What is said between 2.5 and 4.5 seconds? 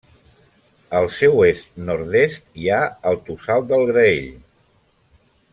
hi ha el Tossal del Graell.